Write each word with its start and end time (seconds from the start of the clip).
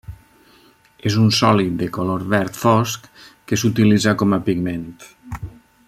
És 1.09 1.17
un 1.23 1.27
sòlid 1.39 1.75
de 1.81 1.89
color 1.97 2.25
verd 2.31 2.57
fosc 2.63 3.05
que 3.51 3.61
s'utilitza 3.65 4.15
com 4.23 4.35
a 4.39 4.41
pigment. 4.49 4.91